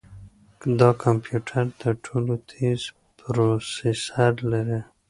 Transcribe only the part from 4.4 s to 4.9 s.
لري.